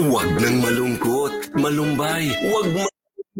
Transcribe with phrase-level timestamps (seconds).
[0.00, 2.88] Huwag nang malungkot, malumbay, huwag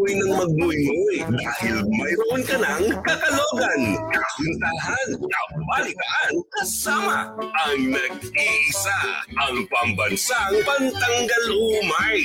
[0.00, 8.98] magmuy ng magmuy-muy dahil mayroon ka ng kakalogan, kasintahan, kabalitaan, kasama ang nag-iisa,
[9.36, 12.16] ang pambansang pantanggal umay,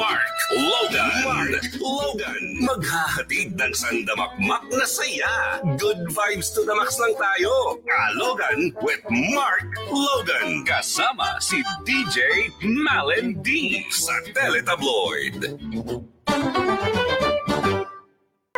[0.00, 0.24] Mark
[0.56, 1.12] Logan.
[1.28, 5.60] Mark Logan, maghahatid ng sandamakmak na saya.
[5.76, 7.76] Good vibes to the max lang tayo.
[7.84, 9.04] Kalogan with
[9.36, 10.64] Mark Logan.
[10.64, 15.44] Kasama si DJ Malen D sa Teletabloid.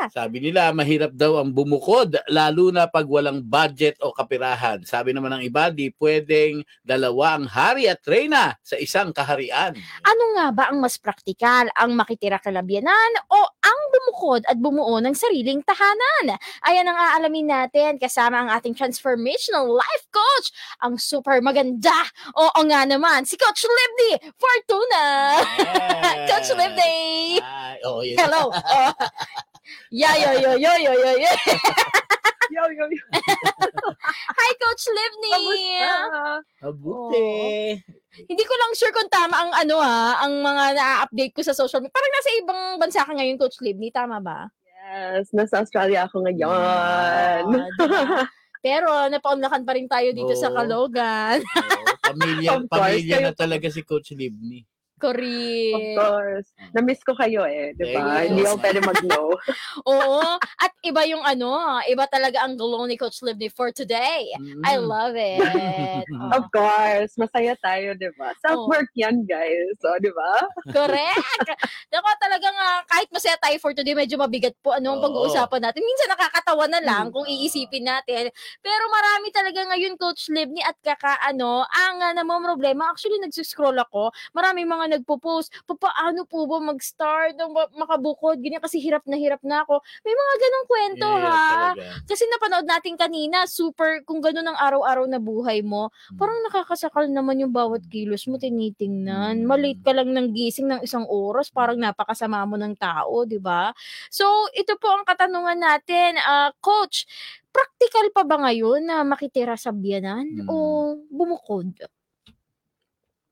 [0.09, 4.81] Sabi nila, mahirap daw ang bumukod, lalo na pag walang budget o kapirahan.
[4.89, 9.77] Sabi naman ng iba, di pwedeng dalawa ang hari at reyna sa isang kaharian.
[10.01, 11.69] Ano nga ba ang mas praktikal?
[11.77, 16.41] Ang makitira kalabyanan o ang bumukod at bumuo ng sariling tahanan?
[16.65, 21.95] Ayan ang aalamin natin kasama ang ating transformational life coach, ang super maganda.
[22.39, 25.05] Oo nga naman, si Coach Libby Fortuna.
[26.31, 27.37] Coach Libby!
[27.43, 28.17] Ay, oh, yun.
[28.17, 28.49] Hello.
[28.71, 29.50] Oh.
[29.91, 31.33] Yeah, yo, yo, yo, yo, yo, yo.
[32.51, 33.05] Yo, yo, yo.
[34.11, 35.31] Hi, Coach Livni.
[35.31, 35.95] Kamusta?
[36.67, 37.31] Mabuti.
[38.27, 41.79] Hindi ko lang sure kung tama ang ano ha, ang mga na-update ko sa social
[41.79, 41.95] media.
[41.95, 43.95] Parang nasa ibang bansa ka ngayon, Coach Livni.
[43.95, 44.51] Tama ba?
[44.67, 46.51] Yes, nasa Australia ako ngayon.
[46.51, 48.27] Ah, diba?
[48.61, 50.57] Pero napaunlakan pa rin tayo dito sa Oo.
[50.59, 51.39] Kalogan.
[51.47, 54.67] Oo, pamilya, pamilya na talaga si Coach Libni.
[55.01, 55.97] Of Correct.
[55.97, 56.49] course.
[56.71, 58.21] Na-miss ko kayo eh, di ba?
[58.23, 59.33] Hindi ako pwede mag-no.
[59.91, 60.21] Oo.
[60.37, 64.29] At iba yung ano, iba talaga ang glow ni Coach Livni for today.
[64.63, 64.85] I Mm.
[64.85, 65.41] love it.
[65.41, 66.29] Oo.
[66.37, 68.37] of course, masaya tayo, di ba?
[68.39, 69.73] Self-work yan, guys.
[69.79, 70.33] So, di ba?
[70.69, 71.49] Correct.
[71.93, 75.81] Nako talagang ah, kahit masaya tayo for today, medyo mabigat po ano ang pag-uusapan natin.
[75.81, 77.13] Minsan nakakatawa na lang Mm.
[77.13, 78.29] kung iisipin natin.
[78.61, 82.91] Pero marami talaga ngayon Coach Livni at kaka ano, ang uh, namang problema.
[82.91, 84.13] Actually nagsuscroll ako.
[84.33, 88.43] Maraming mga nagpo-post, paano po ba mag-start ng ma- makabukod?
[88.43, 89.79] Ganyan kasi hirap na hirap na ako.
[90.03, 91.41] May mga ganong kwento Yeah, ha.
[91.47, 91.83] talaga.
[92.05, 97.41] Kasi napanood natin kanina, super, kung gano'n ang araw-araw na buhay mo, parang nakakasakal naman
[97.41, 99.47] yung bawat kilos mo tinitingnan.
[99.47, 103.71] Malate ka lang ng gising ng isang oras, parang napakasama mo ng tao, di ba?
[104.11, 106.19] So, ito po ang katanungan natin.
[106.21, 107.07] ah, Coach,
[107.51, 110.47] practical pa ba ngayon na makitira sa biyanan Mm.
[110.47, 110.55] o
[111.11, 111.75] bumukod?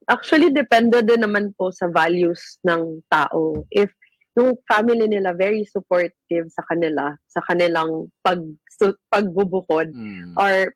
[0.08, 3.68] Actually, depende din naman po sa values ng tao.
[3.68, 3.92] If
[4.38, 8.40] yung family nila very supportive sa kanila, sa kanilang pag,
[8.72, 10.32] su, pagbubukod, Mm.
[10.38, 10.72] or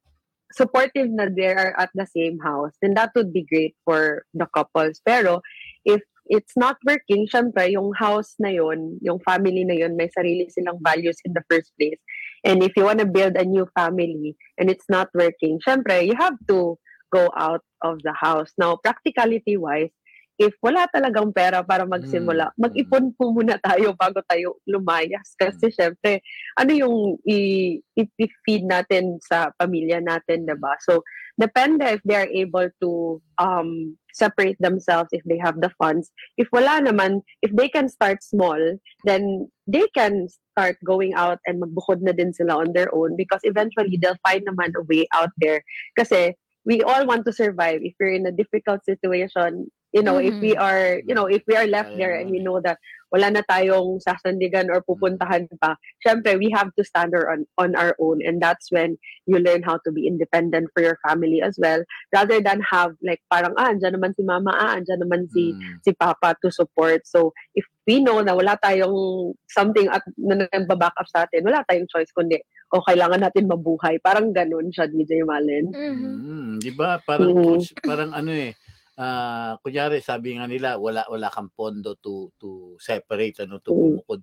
[0.53, 4.45] supportive na they are at the same house, then that would be great for the
[4.53, 5.01] couples.
[5.01, 5.41] Pero
[5.89, 10.47] if it's not working, syempre, yung house na yon, yung family na yon, may sarili
[10.53, 11.99] silang values in the first place.
[12.45, 16.15] And if you want to build a new family and it's not working, syempre, you
[16.21, 16.77] have to
[17.13, 18.51] go out of the house.
[18.57, 19.93] Now, practicality-wise,
[20.41, 22.59] if wala talagang pera para magsimula, Mm.
[22.59, 25.37] mag-ipon po muna tayo bago tayo lumayas.
[25.37, 26.25] Kasi syempre,
[26.57, 26.97] ano yung
[27.29, 30.73] i- i-feed natin sa pamilya natin, diba?
[30.83, 31.05] So,
[31.37, 36.11] depende if they are able to um, separate themselves if they have the funds.
[36.37, 38.59] If wala naman, if they can start small,
[39.05, 43.41] then they can start going out and magbukod na din sila on their own because
[43.45, 45.65] eventually they'll find naman a way out there.
[45.97, 47.81] Kasi we all want to survive.
[47.83, 51.55] If you're in a difficult situation, you know, if we are, you know, if we
[51.57, 52.79] are left there and we know that
[53.13, 57.93] wala na tayong sasandigan or pupuntahan pa, syempre, we have to stand on, on our
[58.01, 58.25] own.
[58.25, 58.97] And that's when
[59.29, 63.21] you learn how to be independent for your family as well, rather than have like
[63.29, 65.85] parang, ah, andyan naman si mama, ah, andyan naman si, Mm.
[65.85, 67.05] si papa to support.
[67.05, 71.61] So, if we know na wala tayong something at na nagbaback up sa atin, wala
[71.69, 72.41] tayong choice kundi,
[72.73, 74.01] o kailangan natin mabuhay.
[74.01, 75.69] Parang ganun siya, DJ Malen.
[75.69, 76.13] Mhm.
[76.17, 76.97] Mm, 'di ba?
[77.05, 77.45] Parang Mm.
[77.45, 78.57] coach- parang ano eh
[79.03, 83.99] ah kunyari sabi nga nila wala wala kang pondo to to separate ano to Mm.
[83.99, 84.21] bumukod.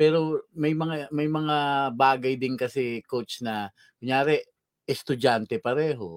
[0.00, 1.56] Pero may mga may mga
[1.94, 3.68] bagay din kasi coach na
[4.00, 4.40] kunyari
[4.88, 6.16] estudyante pareho.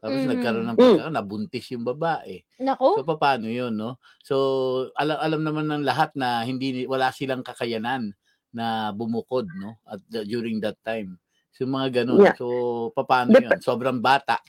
[0.00, 0.30] Tapos Mhm.
[0.32, 0.84] nagkaroon ng Mm.
[0.88, 2.40] pagkaka nabuntis yung babae.
[2.60, 4.00] Nako, So paano 'yun, no?
[4.24, 4.36] So
[4.96, 8.12] alam alam naman ng lahat na hindi wala silang kakayanan
[8.56, 9.78] na bumukod, no?
[9.86, 11.20] At during that time.
[11.54, 12.24] So mga ganun.
[12.24, 12.36] Yeah.
[12.40, 12.46] So
[12.96, 13.60] paano Dep- 'yun?
[13.62, 14.40] Sobrang bata.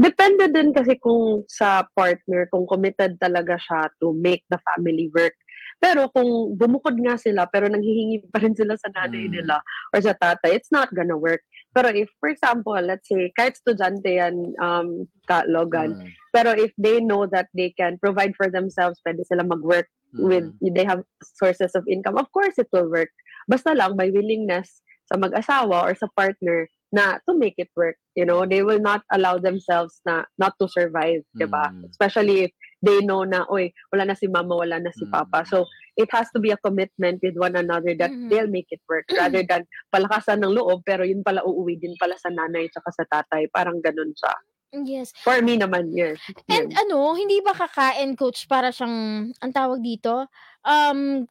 [0.00, 5.36] Depende din kasi kung sa partner, kung committed talaga siya to make the family work.
[5.76, 9.32] Pero kung bumukod nga sila, pero nanghihingi pa rin sila sa nanay Mm.
[9.36, 9.60] nila
[9.92, 11.44] or sa tatay, it's not gonna work.
[11.76, 16.08] Pero if, for example, let's say, kahit estudyante yan, um, ka, Logan, Mm.
[16.32, 20.72] pero if they know that they can provide for themselves, pwede sila mag-work with, Mm.
[20.76, 21.04] they have
[21.36, 23.12] sources of income, of course it will work.
[23.48, 24.80] Basta lang, may willingness
[25.12, 27.96] sa mag-asawa or sa partner na to make it work.
[28.18, 31.70] You know, they will not allow themselves na not to survive, 'di ba?
[31.70, 31.86] Mm.
[31.90, 32.52] Especially if
[32.82, 35.14] they know na, oy, wala na si mama, wala na si Mm.
[35.14, 35.46] papa.
[35.46, 35.64] So,
[36.00, 38.28] it has to be a commitment with one another that Mhm.
[38.28, 42.16] they'll make it work rather than palakasan ng loob pero yun pala uuwi din pala
[42.18, 43.46] sa nanay tsaka sa tatay.
[43.52, 44.34] Parang ganun siya.
[44.70, 45.10] Yes.
[45.26, 46.16] For me naman, yes.
[46.46, 46.78] And Yes.
[46.86, 50.30] ano, hindi ba kakain coach para siyang ang tawag dito?
[50.64, 51.26] Um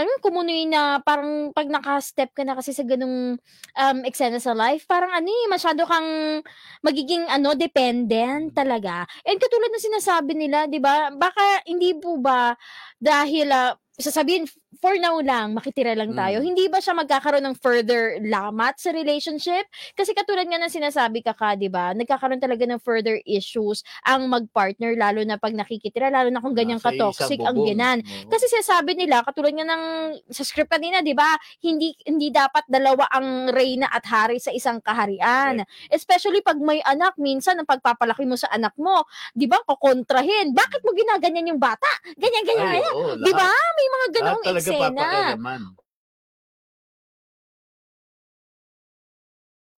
[0.00, 3.36] ano kumunoy na parang pag naka-step ka na kasi sa ganung
[3.76, 6.40] um eksena sa life, parang ano eh, masyado kang
[6.80, 9.04] magiging ano dependent talaga.
[9.28, 11.12] And katulad ng sinasabi nila, 'di ba?
[11.12, 12.56] Baka hindi po ba
[13.00, 14.44] dahil ah, sasabihin
[14.80, 16.40] for now lang, makitira lang tayo.
[16.40, 16.44] Mm.
[16.46, 19.68] Hindi ba siya magkakaroon ng further lamat sa relationship?
[19.92, 21.92] Kasi katulad nga ng sinasabi ka ka, 'di ba?
[21.92, 26.80] Nagkakaroon talaga ng further issues ang mag-partner lalo na pag nakikitira, lalo na kung ganyan
[26.80, 27.98] ka-toxic isang ang ginan.
[28.00, 28.30] Oo.
[28.32, 29.84] Kasi sinasabi nila, katulad nga ng
[30.32, 31.36] sa script kanina, 'di ba?
[31.60, 35.60] Hindi hindi dapat dalawa ang reyna at hari sa isang kaharian.
[35.92, 39.04] Especially pag may anak, minsan ang pagpapalaki mo sa anak mo,
[39.36, 39.60] 'di ba?
[39.66, 40.56] Kokontrahin.
[40.56, 41.90] Bakit mo ginaganyan yung bata?
[42.16, 42.80] Ganyan ganyan.
[42.80, 43.50] Ay, oo, 'Di ba?
[43.50, 44.78] May mga lahat ganoong talaga eksena.
[44.94, 45.62] papakialaman.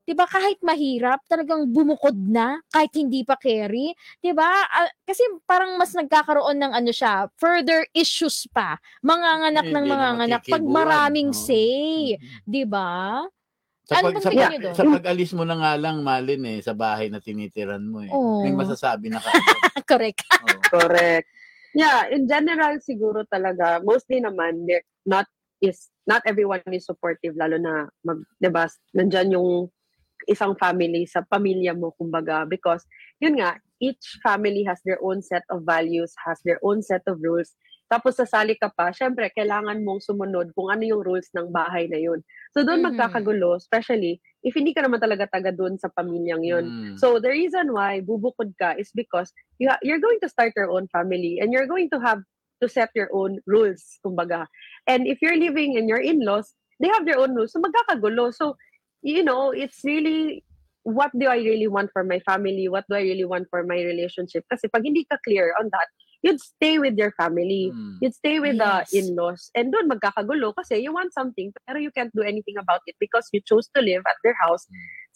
[0.07, 4.51] 'Di ba kahit mahirap, talagang bumukod na kahit hindi pa carry, 'di ba?
[4.67, 8.83] Ah, kasi parang mas nagkakaroon ng ano siya, further issues pa.
[9.07, 11.39] Manganganak ng na manganganak pag maraming oo.
[11.39, 12.43] say, Mhm.
[12.51, 13.23] 'di ba?
[13.87, 17.11] Sa Ano pag, sa, pag, sa pag-alis mo na nga lang, Malin eh, sa bahay
[17.11, 18.11] na tinitiran mo eh.
[18.43, 18.59] May Oo.
[18.59, 19.31] masasabi na ka.
[19.91, 20.23] Correct.
[20.43, 20.63] Oo.
[20.71, 21.27] Correct.
[21.73, 25.25] Yeah, in general siguro talaga mostly naman they're not
[25.65, 29.73] is not everyone is supportive lalo na mag 'di ba nandiyan yung
[30.29, 32.85] isang family sa pamilya mo kumbaga because
[33.19, 37.19] yun nga each family has their own set of values, has their own set of
[37.19, 37.57] rules.
[37.91, 41.99] Tapos sasali ka pa, syempre kailangan mong sumunod kung ano yung rules ng bahay na
[41.99, 42.23] yun.
[42.55, 42.87] So doon Mhm.
[42.87, 46.65] magkakagulo, especially if hindi ka naman talaga taga doon sa pamilyang yun.
[46.67, 46.95] Mm.
[46.99, 49.31] So the reason why bubukod ka is because
[49.63, 52.21] you ha- you're going to start your own family and you're going to have
[52.63, 54.47] to set your own rules, kumbaga.
[54.87, 57.55] And if you're living in your in-laws, they have their own rules.
[57.55, 58.35] So magkakagulo.
[58.35, 58.59] So,
[59.03, 60.43] you know, it's really
[60.83, 62.69] what do I really want for my family?
[62.69, 64.45] What do I really want for my relationship?
[64.51, 65.89] Kasi pag hindi ka clear on that,
[66.23, 67.71] you'd stay with your family.
[67.75, 67.99] Mm.
[68.01, 68.91] You'd stay with Yes.
[68.91, 69.51] the in-laws.
[69.55, 73.27] And doon magkakagulo kasi you want something pero you can't do anything about it because
[73.35, 74.65] you chose to live at their house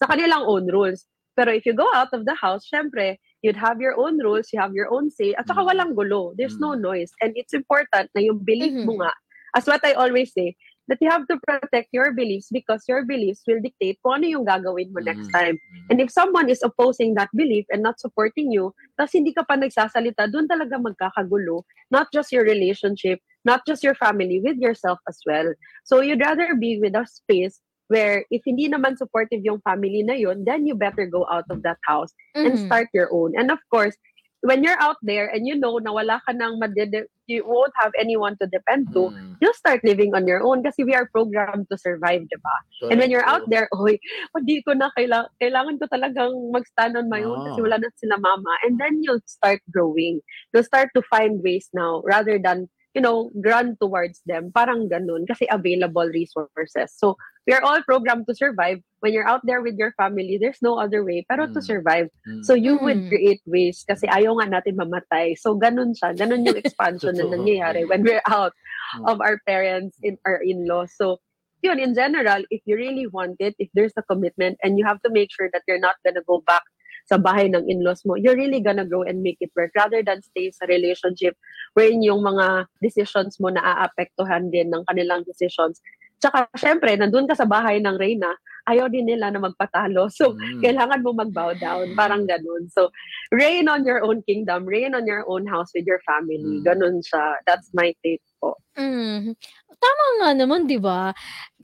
[0.03, 1.07] sa kanilang own rules.
[1.39, 4.59] Pero if you go out of the house, syempre, you'd have your own rules, you
[4.59, 5.69] have your own say, at saka Mm.
[5.69, 6.33] walang gulo.
[6.35, 6.81] There's no Mm.
[6.81, 7.13] noise.
[7.21, 9.05] And it's important na yung belief mo Mhm.
[9.05, 9.13] nga,
[9.55, 10.57] as what I always say,
[10.89, 14.47] that you have to protect your beliefs because your beliefs will dictate kung ano yung
[14.47, 15.35] gagawin mo next Mm.
[15.35, 15.57] time.
[15.91, 19.55] And if someone is opposing that belief and not supporting you, tapos hindi ka pa
[19.57, 21.63] nagsasalita, doon talaga magkakagulo.
[21.91, 25.55] Not just your relationship, not just your family, with yourself as well.
[25.85, 30.15] So you'd rather be with a space where if hindi naman supportive yung family na
[30.15, 32.11] yun, then you better go out of that house
[32.43, 32.59] and Mhm.
[32.59, 33.39] start your own.
[33.39, 33.95] And of course,
[34.43, 37.91] when you're out there and you know na wala ka nang madede- you won't have
[37.99, 39.35] anyone to depend to, Mm.
[39.43, 42.57] you'll start living on your own kasi we are programmed to survive, di ba?
[42.95, 43.99] And when you're out there, oy,
[44.31, 47.67] oh, di ko na kailangan, kailangan ko talagang mag-stand on my own kasi Oh.
[47.67, 48.53] wala na sila mama.
[48.63, 50.23] And then you'll start growing.
[50.55, 54.55] You'll start to find ways now rather than, you know, run towards them.
[54.55, 56.95] Parang ganun kasi available resources.
[56.95, 58.79] So, we are all programmed to survive.
[59.07, 61.71] When you're out there with your family, there's no other way pero to Mm.
[61.71, 62.11] survive.
[62.27, 62.43] Mm.
[62.43, 63.09] So, you would Mhm.
[63.15, 65.39] create ways kasi ayaw nga natin mamatay.
[65.39, 66.11] So, ganun siya.
[66.19, 68.51] Ganun yung expansion na nangyayari when we're out
[68.99, 69.07] Mm.
[69.07, 70.91] of our parents, in our in-laws.
[70.99, 71.23] So,
[71.63, 74.99] yun, in general, if you really want it, if there's a commitment, and you have
[75.07, 76.67] to make sure that you're not gonna go back
[77.07, 80.19] sa bahay ng in-laws mo, you're really gonna grow and make it work rather than
[80.19, 81.39] stay sa relationship
[81.79, 85.79] wherein yung mga decisions mo na aapektuhan din ng kanilang decisions.
[86.17, 88.33] Tsaka, syempre, nandun ka sa bahay ng Reyna,
[88.67, 90.11] ayaw din nila na magpatalo.
[90.11, 90.59] So, Mm.
[90.65, 91.95] kailangan mo mag-bow down.
[91.95, 92.67] Parang ganun.
[92.73, 92.91] So,
[93.31, 96.59] reign on your own kingdom, reign on your own house with your family.
[96.61, 96.67] Mm.
[96.67, 97.39] Ganun siya.
[97.47, 98.57] That's my take po.
[98.77, 99.35] Mhm.
[99.77, 101.13] Tama nga naman, 'di ba?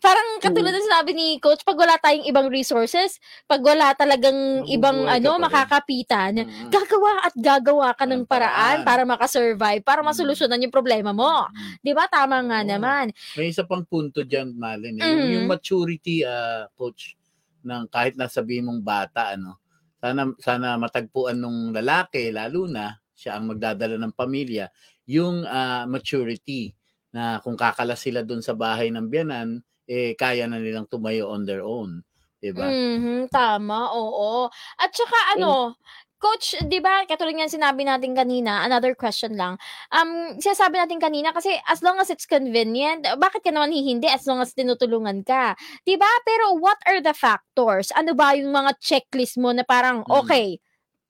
[0.02, 0.78] Parang katulad Mm.
[0.82, 5.30] ng sinabi ni coach, pag wala tayong ibang resources, pag wala talagang ibang Mabubuhay ka
[5.30, 6.68] ano pa makakapitan, Mm.
[6.74, 8.82] gagawa at gagawa ka ng paraan.
[8.82, 10.08] paraan para makasurvive, para Mm.
[10.12, 11.46] masolusyonan yung problema mo.
[11.48, 11.74] Mm.
[11.80, 12.04] 'Di ba?
[12.10, 12.68] Tama nga Oo.
[12.68, 13.04] naman.
[13.38, 14.98] May isa pang punto dyan, Malin.
[15.00, 15.04] Eh.
[15.06, 15.08] Mhm.
[15.08, 17.16] Yung, yung maturity, ah, coach,
[17.62, 19.56] ng kahit nasabihin mong bata, ano,
[20.02, 24.66] sana, sana matagpuan nung lalaki, lalo na, siya ang magdadala ng pamilya,
[25.08, 26.72] yung ah, maturity
[27.12, 31.44] na kung kakalas sila doon sa bahay ng biyanan, eh, kaya na nilang tumayo on
[31.44, 32.00] their own.
[32.40, 32.74] Diba?
[32.74, 34.48] Mhm, tama, oo.
[34.76, 35.76] At saka ano,
[36.22, 39.58] Coach, 'di ba, katulad nga ng sinabi natin kanina, another question lang.
[39.90, 44.22] Um, sinasabi natin kanina kasi as long as it's convenient, bakit ka naman hihindi as
[44.30, 45.58] long as tinutulungan ka?
[45.82, 46.06] 'Di ba?
[46.22, 47.90] Pero what are the factors?
[47.98, 50.14] Ano ba yung mga checklist mo na parang Mm.
[50.14, 50.62] okay,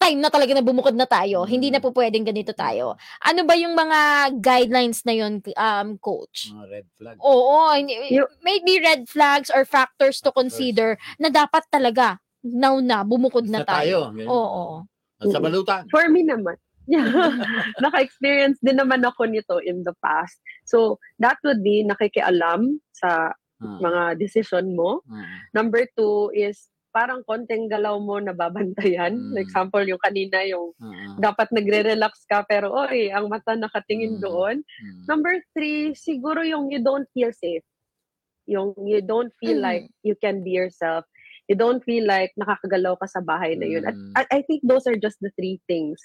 [0.03, 1.47] time na talaga na bumukod na tayo.
[1.47, 2.99] Hindi na po pwedeng ganito tayo.
[3.23, 3.99] Ano ba yung mga
[4.37, 6.51] guidelines na yun, um, coach?
[6.51, 7.17] Mga red flag.
[7.23, 7.71] Oo,
[8.43, 13.69] maybe red flags or factors to consider na dapat talaga now na bumukod na, Na
[13.69, 14.11] tayo.
[14.11, 14.27] tayo.
[14.27, 14.65] Oo.
[15.23, 15.87] At sa balutan.
[15.87, 16.59] For me naman,
[17.79, 20.43] naka-experience din naman ako nito in the past.
[20.67, 25.07] So, that would be nakikialam sa Ah, mga decision mo.
[25.07, 25.23] ah,
[25.55, 29.17] Number two is parang konting galaw mo nababantayan.
[29.17, 29.33] Mm.
[29.33, 34.23] For example, yung kanina, yung ah, dapat nagre-relax ka pero oy, ang mata nakatingin Mm.
[34.23, 34.57] doon.
[34.61, 35.03] mm.
[35.09, 37.65] Number three, siguro yung you don't feel safe.
[38.47, 39.65] Yung you don't feel Mm.
[39.65, 41.09] like you can be yourself.
[41.51, 43.83] You don't feel like nakakagalaw ka sa bahay na yun.
[43.89, 44.13] At, Mm.
[44.15, 45.99] at I think those are just the three things.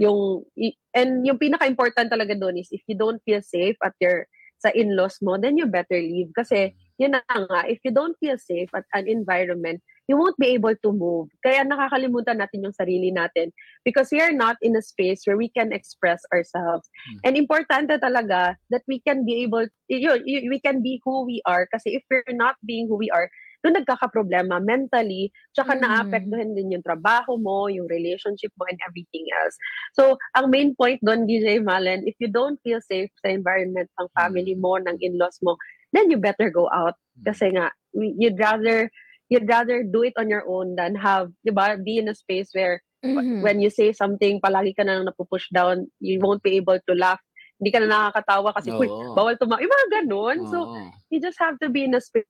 [0.00, 0.48] Yung
[0.96, 4.24] and yung pinaka-important talaga doon is if you don't feel safe at your
[4.60, 6.28] sa in-laws mo, then you better leave.
[6.36, 9.80] Kasi, yun na nga, if you don't feel safe at an environment,
[10.10, 11.30] you won't be able to move.
[11.38, 13.54] Kaya nakakalimutan natin yung sarili natin
[13.86, 16.90] because we are not in a space where we can express ourselves.
[16.90, 17.18] Mm.
[17.22, 21.38] And importante talaga that we can be able, yun, y- we can be who we
[21.46, 21.70] are.
[21.70, 23.30] Kasi if we're not being who we are,
[23.62, 25.80] doon nagkakaproblema mentally, tsaka Mm.
[25.84, 29.54] naapektuhan din yung trabaho mo, yung relationship mo, and everything else.
[29.94, 34.08] So, ang main point doon, DJ Malen, if you don't feel safe sa environment ng
[34.18, 35.54] family mo, ng in-laws mo,
[35.94, 36.96] then you better go out.
[37.20, 38.88] Kasi nga, you'd rather
[39.30, 42.50] you'd rather do it on your own than have, di ba, be in a space
[42.52, 43.40] where Mhm.
[43.40, 46.94] when you say something, palagi ka na lang napupush down, you won't be able to
[46.94, 47.22] laugh.
[47.56, 49.14] Hindi ka na nakakatawa kasi, uy, Oo.
[49.16, 49.56] bawal tuma.
[49.62, 50.44] Yung mga ganun.
[50.52, 50.92] So, Oo.
[51.08, 52.28] you just have to be in a space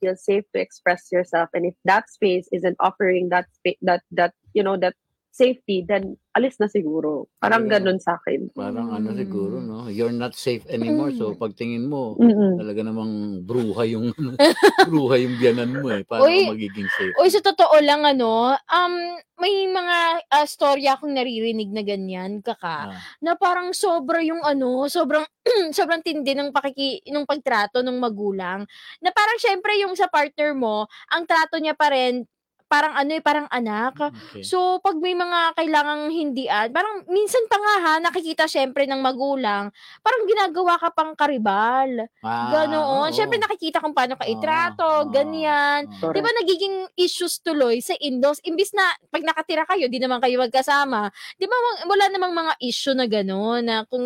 [0.00, 4.32] feel safe to express yourself and if that space isn't offering that spa- that that
[4.56, 4.96] you know that
[5.30, 7.78] safety then alis na siguro parang Yeah.
[7.78, 9.18] ganun sa akin Parang ano Mm.
[9.18, 9.86] siguro, no?
[9.86, 11.10] You're not safe anymore.
[11.12, 11.38] So, Mm.
[11.38, 12.58] pagtingin mo, Mm-mm.
[12.58, 14.10] talaga namang bruha yung
[14.90, 16.02] bruha yung biyanan mo eh.
[16.02, 16.46] Paano Uy.
[16.46, 17.14] ka magiging safe?
[17.14, 18.94] Uy, sa totoo lang, ano, um,
[19.38, 22.98] may mga ah, storya akong naririnig na ganyan, kaka, Ah.
[23.22, 25.22] na parang sobra yung ano, sobrang,
[25.76, 28.66] sobrang tindi ng pakiki, ng pagtrato ng magulang,
[28.98, 32.26] na parang syempre yung sa partner mo, ang trato niya pa rin,
[32.68, 33.96] parang ano eh, parang anak.
[33.98, 34.44] Okay.
[34.44, 39.72] So, pag may mga kailangang hindian, parang minsan pa nga ha, nakikita syempre ng magulang,
[40.04, 42.06] parang ginagawa ka pang karibal.
[42.20, 43.08] Ah, Ganoon.
[43.08, 43.14] oo.
[43.16, 45.88] Syempre nakikita kung paano ka Oo, itrato, oo, ganyan.
[46.04, 46.12] oo.
[46.12, 48.44] Di ba nagiging issues tuloy sa in-laws?
[48.44, 51.08] Imbis na pag nakatira kayo, di naman kayo magkasama.
[51.40, 51.56] Di ba
[51.88, 54.04] wala namang mga issue na gano'n na kung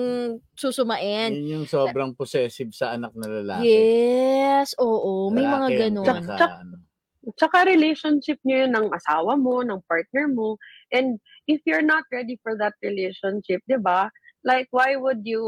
[0.54, 1.34] susumain.
[1.34, 3.66] Yun yung sobrang possessive sa anak na lalaki.
[3.66, 5.34] Yes, oo.
[5.34, 6.91] May mga Lalaki gano'n.
[7.22, 10.58] Tsaka- relationship niyo yun ng asawa mo ng partner mo
[10.90, 14.10] and if you're not ready for that relationship di ba
[14.42, 15.42] like why would you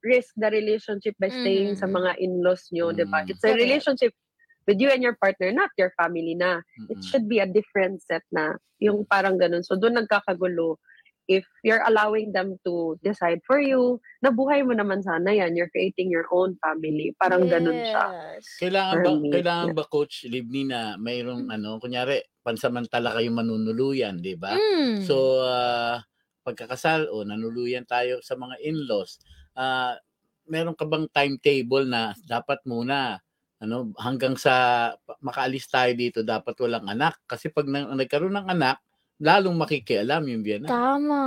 [0.00, 1.92] risk the relationship by staying sa Mhm.
[1.92, 3.28] mga in-laws niyo di ba Mm.
[3.28, 4.16] it's a relationship
[4.64, 7.04] with you and your partner not your family na it Mm-mm.
[7.04, 9.60] should be a different set na yung parang ganun.
[9.60, 10.80] So doon nagkakagulo.
[11.28, 15.54] If you're allowing them to decide for you, nabuhay mo naman sana yan.
[15.54, 17.14] You're creating your own family.
[17.20, 18.04] Parang ganun siya.
[18.10, 18.44] Yes.
[18.58, 19.76] Kailangan ba, me, kailangan yeah.
[19.78, 24.56] ba coach Livni na mayroong ano, kunyari pansamantala kayong manunuluyan, 'di ba?
[24.56, 25.04] Mm.
[25.06, 26.02] So ah,
[26.42, 29.20] pagkakasal o nanuluyan tayo sa mga in-laws,
[29.54, 29.94] ah
[30.50, 33.22] meron ka bang timetable na dapat muna
[33.60, 34.88] ano hanggang sa
[35.22, 38.82] makaalis tayo dito dapat walang anak kasi pag na, nagkaroon ng anak
[39.20, 40.66] lalong makikialam yung biyanan.
[40.66, 41.20] Tama.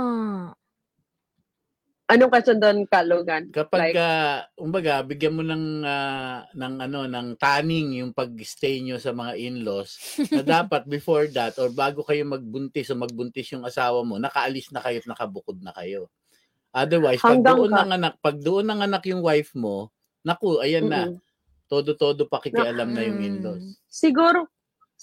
[2.04, 3.48] Anong question doon, Kalogan?
[3.48, 9.00] Kapag Like- ah, umbaga bigyan mo ng ah, ng ano ng taning yung pag-stay nyo
[9.00, 9.96] sa mga in-laws
[10.28, 14.84] na dapat before that or bago kayo magbuntis o magbuntis yung asawa mo, nakaalis na
[14.84, 16.12] kayo at nakabukod na kayo.
[16.70, 19.88] Otherwise, pag doon ka- ng anak, pag doon ng anak yung wife mo,
[20.20, 21.22] naku, ayan na, Mm-mm.
[21.64, 23.28] todo-todo pakikialam na yung Mm.
[23.30, 23.64] in-laws.
[23.86, 24.50] Siguro,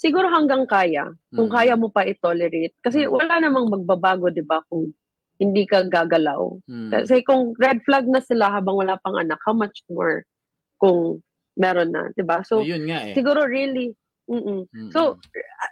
[0.01, 1.13] siguro hanggang kaya.
[1.29, 1.53] Kung Mm.
[1.53, 2.74] kaya mo pa i-tolerate.
[2.81, 3.13] Kasi Mm.
[3.13, 4.89] wala namang magbabago, di ba, kung
[5.38, 6.58] hindi ka gagalaw.
[6.65, 6.89] Mm.
[6.89, 10.25] Kasi kung red flag na sila habang wala pang anak, how much more
[10.81, 11.22] kung
[11.53, 12.41] meron na, di ba?
[12.41, 13.13] So, Ayun nga eh.
[13.13, 13.93] siguro really,
[14.25, 14.89] mm Mm-mm.
[14.89, 15.22] So,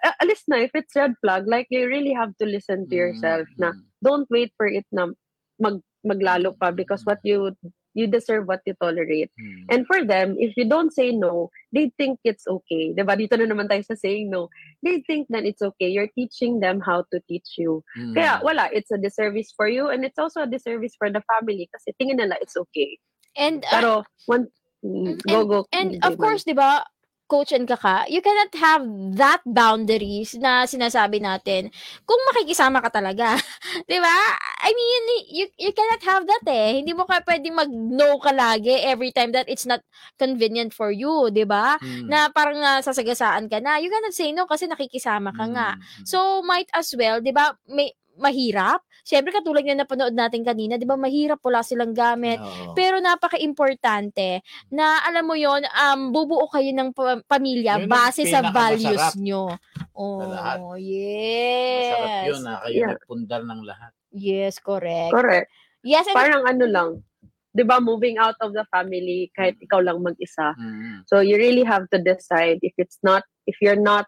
[0.05, 3.50] a- alis na, if it's red flag, like, you really have to listen to yourself
[3.57, 3.69] Mm, na
[4.05, 5.09] don't wait for it na
[5.57, 7.55] mag, maglalo pa because what you,
[7.93, 9.31] you deserve what you tolerate.
[9.39, 9.65] Mm.
[9.69, 12.93] And for them, if you don't say no, they think it's okay.
[12.93, 13.17] Diba?
[13.17, 14.50] Dito na naman tayo sa saying no.
[14.84, 15.89] They think that it's okay.
[15.89, 17.84] You're teaching them how to teach you.
[17.98, 18.13] Mm.
[18.15, 21.69] Kaya wala, it's a disservice for you and it's also a disservice for the family
[21.74, 22.98] kasi tingin nila it's okay.
[23.38, 23.91] And uh, Pero,
[24.25, 24.48] one,
[24.84, 25.60] mm, go, go.
[25.72, 26.86] And DJ of course, 'di ba,
[27.29, 28.84] coach and kaka, you cannot have
[29.22, 31.69] that boundaries na sinasabi natin
[32.10, 33.38] kung makikisama ka talaga.
[33.88, 34.17] 'Di ba?
[34.60, 36.84] I mean, you you cannot have that eh.
[36.84, 39.80] Hindi mo ka pwedeng mag-no ka lagi every time that it's not
[40.20, 41.80] convenient for you, 'di ba?
[41.80, 42.12] Mm.
[42.12, 43.80] Na parang uh, sasagasaan ka na.
[43.80, 45.70] You cannot say no kasi nakikisama ka nga.
[45.80, 46.06] Mm, mm.
[46.06, 47.56] So might as well, 'di ba?
[47.72, 48.84] May mahirap.
[49.08, 52.38] Siyempre, katulad nga napanood natin kanina, di ba, mahirap, wala silang gamit.
[52.38, 52.75] Oo.
[52.75, 58.44] Pero napaka-importante na alam mo yon um, bubuo kayo ng pa- pamilya Yun base sa
[58.51, 59.56] values nyo.
[59.56, 60.60] lahat.
[60.60, 60.75] Oh,
[61.80, 62.92] Masarap yun na kayo Yeah.
[62.94, 63.92] nagpundar ng lahat.
[64.12, 65.13] Yes, correct.
[65.13, 65.48] Correct.
[65.86, 66.89] Yes, and Parang ano lang,
[67.56, 70.54] 'di ba, moving out of the family kahit ikaw lang mag-isa.
[70.58, 71.06] Mm.
[71.10, 74.06] So you really have to decide if it's not if you're not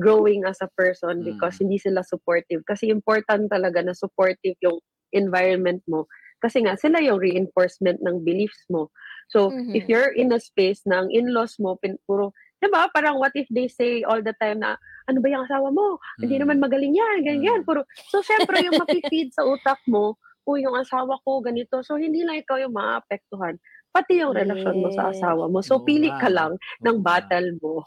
[0.00, 2.64] growing as a person because hindi sila supportive.
[2.64, 4.80] Kasi important talaga na supportive yung
[5.12, 6.08] environment mo.
[6.40, 8.88] Kasi nga sila yung reinforcement ng beliefs mo.
[9.28, 9.76] So Mhm.
[9.76, 13.32] if you're in a space na ang in-laws mo pin, puro 'di ba, parang what
[13.36, 14.80] if they say all the time na
[15.10, 15.98] ano ba yung asawa mo?
[16.16, 16.42] Hindi Mm.
[16.46, 17.58] naman magaling yan, ganyan.
[17.60, 17.66] Mm.
[17.66, 21.82] Puro, so, syempre, yung mapifeed sa utak mo, o yung asawa ko, ganito.
[21.82, 23.60] So, hindi lang ikaw yung maapektuhan.
[23.90, 25.60] Pati yung relasyon mo sa asawa mo.
[25.60, 27.82] So, pili ka lang ng battle mo.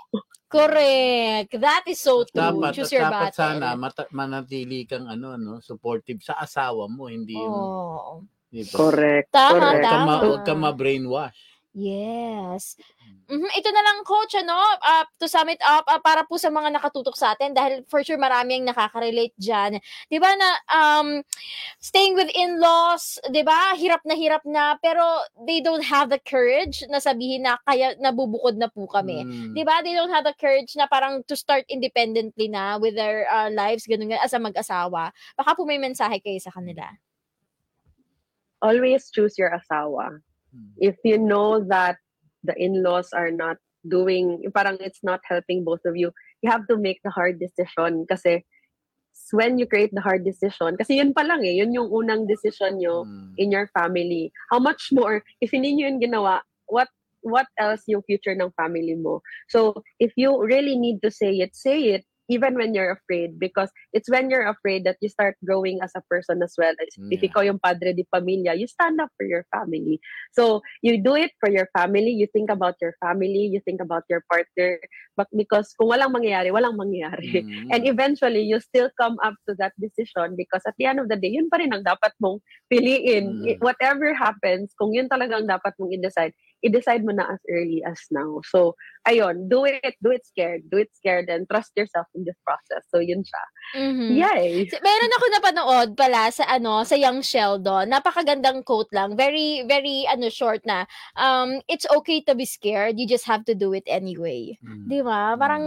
[0.48, 1.58] correct.
[1.58, 2.38] That is so true.
[2.38, 3.42] Dapat, Choose your dapat battle.
[3.42, 8.22] sana mata- manatili kang ano, ano, supportive sa asawa mo, hindi yung, Oh.
[8.48, 8.76] di ba?
[8.78, 9.30] Correct.
[9.30, 9.84] Tama, Correct.
[9.84, 10.14] tama.
[10.22, 11.34] huwag ka ma-brainwash.
[11.74, 12.78] Yes.
[13.26, 16.54] Mhm, Ito na lang, coach, ano, uh, to sum it up, ah, para po sa
[16.54, 19.82] mga nakatutok sa atin, dahil for sure marami ang nakaka-relate dyan.
[20.06, 21.08] Di ba na, um,
[21.82, 25.02] staying with in-laws, di ba, hirap na hirap na, pero
[25.50, 29.26] they don't have the courage na sabihin na kaya nabubukod na po kami.
[29.26, 29.58] Mm.
[29.58, 29.82] Di ba?
[29.82, 33.90] They don't have the courage na parang to start independently na with their uh, lives,
[33.90, 35.10] ganun nga, as a mag-asawa.
[35.34, 36.86] Baka po may mensahe kayo sa kanila.
[38.62, 40.22] Always choose your asawa.
[40.56, 40.72] Mm.
[40.78, 41.98] If you know that
[42.44, 43.58] the in-laws are not
[43.88, 48.06] doing, parang it's not helping both of you, you have to make the hard decision
[48.08, 48.46] kasi
[49.32, 52.78] when you create the hard decision, kasi yun pa lang eh, yun yung unang decision
[52.82, 53.34] nyo Mm.
[53.38, 54.32] in your family.
[54.50, 56.90] How much more, if hindi nyo yun ginawa, what
[57.24, 59.24] what else yung future ng family mo?
[59.48, 63.70] So, if you really need to say it, say it, even when you're afraid, because
[63.92, 66.74] it's when you're afraid that you start growing as a person as well.
[66.80, 67.30] If Yeah.
[67.30, 70.00] ikaw yung padre di pamilya, you stand up for your family.
[70.32, 74.08] So, you do it for your family, you think about your family, you think about
[74.08, 74.80] your partner,
[75.20, 77.44] but because kung walang mangyayari, walang mangyayari.
[77.44, 77.70] Mm.
[77.72, 81.20] And eventually, you still come up to that decision because at the end of the
[81.20, 82.40] day, yun pa rin ang dapat mong
[82.72, 83.44] piliin.
[83.44, 83.48] Mm.
[83.48, 86.32] I- Whatever happens, kung yun talagang dapat mong i-decide,
[86.64, 88.40] i-decide mo na as early as now.
[88.48, 88.74] So,
[89.04, 92.88] ayun, do it, do it scared, do it scared, and trust yourself in this process.
[92.88, 93.44] So, yun siya.
[93.74, 94.08] Mhm.
[94.16, 94.50] Yay!
[94.70, 97.90] Si- Meron ako napanood pala sa ano sa Young Sheldon.
[97.90, 99.16] Napakagandang quote lang.
[99.16, 100.86] Very very ano short na.
[101.16, 102.96] Um it's okay to be scared.
[102.96, 104.56] You just have to do it anyway.
[104.62, 104.86] Mm.
[104.88, 105.34] 'Di ba?
[105.36, 105.64] Parang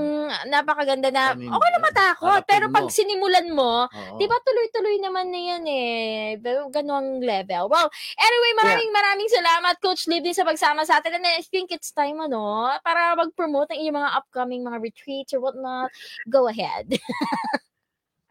[0.47, 1.35] napakaganda na.
[1.35, 2.93] Panin- Okay na matakot, pero pag mo.
[2.93, 4.17] sinimulan mo, Oo.
[4.17, 6.23] 'di ba tuloy-tuloy naman na 'yan eh.
[6.39, 7.67] Pero ganung level.
[7.67, 11.19] Well, anyway, maraming maraming salamat Coach Libby sa pagsama sa atin.
[11.19, 15.43] And I think it's time ano para mag-promote ng inyong mga upcoming mga retreats or
[15.43, 15.91] whatnot.
[16.31, 16.87] Go ahead.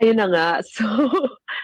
[0.04, 0.50] Ayun na nga.
[0.76, 0.84] So,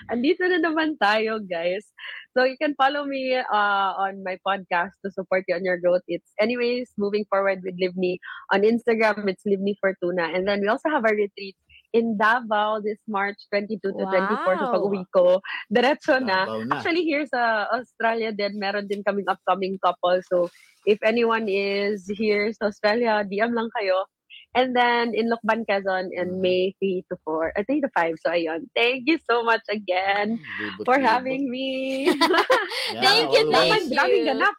[0.08, 1.84] andito na naman tayo, guys.
[2.32, 6.04] So, you can follow me uh, on my podcast to support you on your growth.
[6.08, 8.23] It's anyways, moving forward with Livni.
[8.56, 10.32] On Instagram, it's Livni Fortuna.
[10.32, 11.60] And then we also have a retreat
[11.91, 14.08] in Davao this March 22 to 24.
[14.08, 14.73] So, Wow.
[14.80, 15.25] pag uwi ko,
[15.67, 16.47] diretso na.
[16.47, 16.80] Na.
[16.80, 20.23] Actually, here sa Australia din, meron din kaming upcoming couple.
[20.32, 20.47] So,
[20.86, 24.06] if anyone is here sa Australia, DM lang kayo.
[24.52, 26.44] And then, in Lokban, Quezon, in Mhm.
[26.44, 28.20] May 3 to 4, uh, 3 to 5.
[28.20, 28.67] So, ayun.
[28.76, 32.12] Thank you so much again Libot, for having me.
[32.91, 33.96] Yeah, Thank you, always, thank you.
[33.96, 34.56] Daming ganap.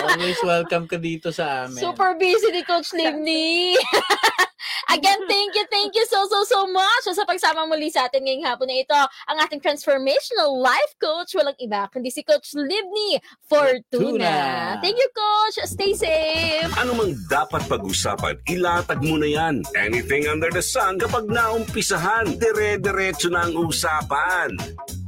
[0.00, 1.76] always welcome ka dito sa amin.
[1.76, 3.76] Super busy ni Coach Livni.
[4.92, 8.46] Again, thank you, thank you so, so, so much sa pagsama muli sa atin ngayong
[8.46, 9.00] hapon na ito.
[9.28, 14.76] Ang ating transformational life coach, walang iba, kundi si Coach Livni Fortuna.
[14.80, 15.56] Thank you, Coach.
[15.66, 16.70] Stay safe.
[16.78, 19.62] Ano mang dapat pag-usapan, ilatag mo na yan.
[19.76, 24.54] Anything under the sun kapag naumpisahan, dire-diretso na ang usapan.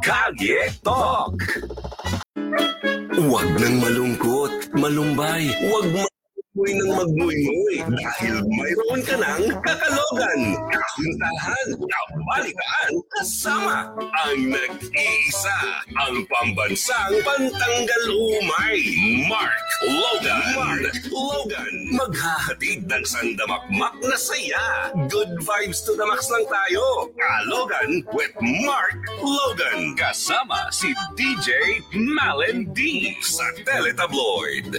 [0.03, 1.39] Kalye Talk!
[3.13, 6.12] Huwag nang malungkot, malumbay, huwag
[6.63, 15.59] magmuy ng magmuy-muy dahil mayroon ka ng kakalogan, kakuntahan, kabalitaan, kasama ang nag-iisa,
[15.99, 18.79] ang pambansang pantanggal umay,
[19.27, 19.59] Mark
[19.91, 20.43] Logan.
[20.55, 21.75] Mark Logan.
[21.99, 24.95] Maghahatid ng sandamakmak na saya.
[25.11, 27.11] Good vibes to the max lang tayo.
[27.19, 29.99] Kalogan with Mark Logan.
[29.99, 34.79] Kasama si DJ Malen D sa Teletabloid.